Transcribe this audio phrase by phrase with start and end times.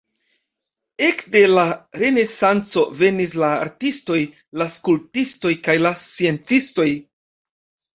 [1.07, 1.65] Ekde la
[1.99, 4.19] renesanco venis la artistoj,
[4.65, 6.93] la skulptistoj kaj la sciencistoj.